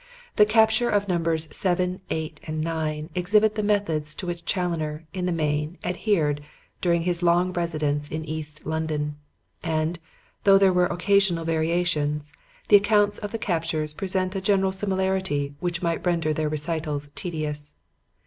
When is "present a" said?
13.93-14.41